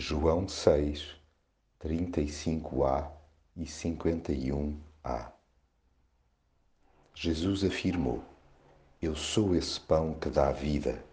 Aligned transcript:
João 0.00 0.46
6, 0.46 1.08
35a 1.80 3.10
e 3.56 3.64
51a. 3.64 5.32
Jesus 7.12 7.64
afirmou: 7.64 8.22
Eu 9.02 9.16
sou 9.16 9.56
esse 9.56 9.80
pão 9.80 10.14
que 10.14 10.30
dá 10.30 10.52
vida. 10.52 11.04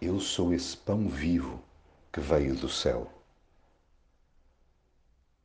Eu 0.00 0.18
sou 0.20 0.54
esse 0.54 0.74
pão 0.74 1.06
vivo 1.06 1.62
que 2.10 2.18
veio 2.18 2.56
do 2.56 2.70
céu. 2.70 3.12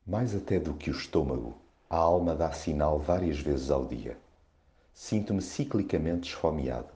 Mais 0.08 0.34
até 0.34 0.58
do 0.58 0.74
que 0.74 0.90
o 0.90 0.96
estômago, 0.98 1.58
a 1.90 1.98
alma 1.98 2.34
dá 2.34 2.54
sinal 2.54 2.98
várias 2.98 3.42
vezes 3.42 3.70
ao 3.70 3.86
dia. 3.86 4.18
Sinto-me 4.94 5.42
ciclicamente 5.42 6.30
esfomeado. 6.30 6.96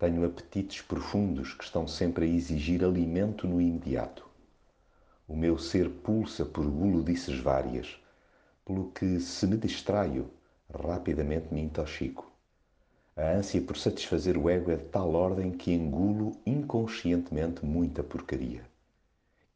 Tenho 0.00 0.24
apetites 0.24 0.80
profundos 0.80 1.52
que 1.52 1.62
estão 1.62 1.86
sempre 1.86 2.24
a 2.24 2.28
exigir 2.28 2.82
alimento 2.82 3.46
no 3.46 3.60
imediato. 3.60 4.26
O 5.28 5.36
meu 5.36 5.58
ser 5.58 5.90
pulsa 5.90 6.46
por 6.46 6.64
gulodices 6.64 7.38
várias, 7.38 8.00
pelo 8.64 8.90
que, 8.92 9.20
se 9.20 9.46
me 9.46 9.58
distraio, 9.58 10.30
rapidamente 10.72 11.52
me 11.52 11.60
intoxico. 11.60 12.32
A 13.14 13.28
ânsia 13.32 13.60
por 13.60 13.76
satisfazer 13.76 14.38
o 14.38 14.48
ego 14.48 14.70
é 14.70 14.76
de 14.76 14.84
tal 14.84 15.12
ordem 15.12 15.52
que 15.52 15.70
engulo 15.70 16.32
inconscientemente 16.46 17.62
muita 17.62 18.02
porcaria. 18.02 18.64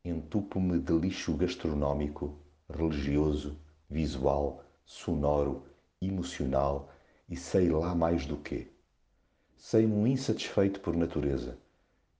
Entupo-me 0.04 0.78
de 0.78 0.92
lixo 0.92 1.34
gastronómico, 1.38 2.38
religioso, 2.68 3.56
visual, 3.88 4.62
sonoro, 4.84 5.64
emocional 6.02 6.92
e 7.30 7.34
sei 7.34 7.70
lá 7.70 7.94
mais 7.94 8.26
do 8.26 8.36
que. 8.36 8.73
Sei-me 9.66 10.10
insatisfeito 10.10 10.78
por 10.78 10.94
natureza 10.94 11.56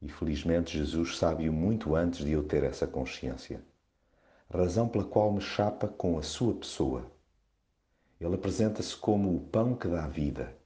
e 0.01 0.09
felizmente 0.09 0.79
Jesus 0.79 1.19
sabe-o 1.19 1.52
muito 1.52 1.95
antes 1.95 2.25
de 2.25 2.33
eu 2.33 2.43
ter 2.43 2.65
essa 2.65 2.87
consciência. 2.87 3.61
Razão 4.51 4.88
pela 4.88 5.05
qual 5.05 5.30
me 5.30 5.43
chapa 5.43 5.87
com 5.87 6.16
a 6.16 6.23
sua 6.23 6.55
pessoa. 6.55 7.05
Ele 8.18 8.35
apresenta-se 8.35 8.96
como 8.96 9.37
o 9.37 9.41
pão 9.41 9.77
que 9.77 9.87
dá 9.87 10.09
vida, 10.09 10.57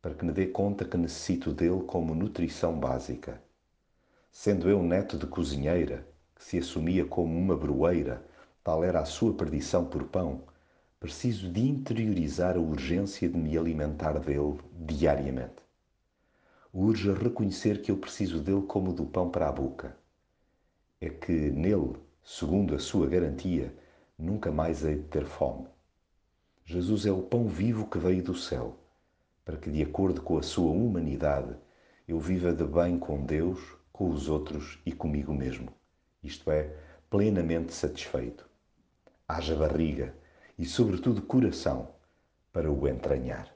para 0.00 0.14
que 0.14 0.24
me 0.24 0.30
dê 0.30 0.46
conta 0.46 0.84
que 0.84 0.96
necessito 0.96 1.52
dele 1.52 1.82
como 1.88 2.14
nutrição 2.14 2.78
básica. 2.78 3.42
Sendo 4.30 4.70
eu 4.70 4.80
neto 4.80 5.18
de 5.18 5.26
cozinheira, 5.26 6.06
que 6.36 6.44
se 6.44 6.56
assumia 6.56 7.04
como 7.04 7.36
uma 7.36 7.56
broeira, 7.56 8.24
tal 8.62 8.84
era 8.84 9.00
a 9.00 9.04
sua 9.04 9.34
perdição 9.34 9.84
por 9.84 10.04
pão, 10.04 10.44
preciso 11.00 11.50
de 11.50 11.68
interiorizar 11.68 12.56
a 12.56 12.60
urgência 12.60 13.28
de 13.28 13.36
me 13.36 13.58
alimentar 13.58 14.20
dele 14.20 14.60
diariamente. 14.72 15.62
Urge 16.74 17.12
reconhecer 17.12 17.82
que 17.82 17.90
eu 17.90 17.98
preciso 17.98 18.40
dele 18.40 18.62
como 18.62 18.94
do 18.94 19.04
pão 19.04 19.30
para 19.30 19.46
a 19.46 19.52
boca. 19.52 19.94
É 21.00 21.10
que 21.10 21.32
nele, 21.32 21.96
segundo 22.24 22.74
a 22.74 22.78
sua 22.78 23.06
garantia, 23.06 23.76
nunca 24.18 24.50
mais 24.50 24.82
hei 24.82 24.96
de 24.96 25.04
ter 25.04 25.26
fome. 25.26 25.66
Jesus 26.64 27.04
é 27.04 27.12
o 27.12 27.20
pão 27.20 27.46
vivo 27.46 27.86
que 27.86 27.98
veio 27.98 28.22
do 28.22 28.34
céu, 28.34 28.78
para 29.44 29.58
que, 29.58 29.70
de 29.70 29.82
acordo 29.82 30.22
com 30.22 30.38
a 30.38 30.42
sua 30.42 30.70
humanidade, 30.70 31.54
eu 32.08 32.18
viva 32.18 32.54
de 32.54 32.64
bem 32.64 32.98
com 32.98 33.22
Deus, 33.22 33.60
com 33.92 34.08
os 34.08 34.30
outros 34.30 34.78
e 34.86 34.92
comigo 34.92 35.34
mesmo, 35.34 35.68
isto 36.22 36.50
é, 36.50 36.74
plenamente 37.10 37.74
satisfeito. 37.74 38.48
Haja 39.28 39.54
barriga, 39.54 40.14
e, 40.58 40.64
sobretudo, 40.64 41.20
coração 41.20 41.90
para 42.50 42.72
o 42.72 42.88
entranhar. 42.88 43.54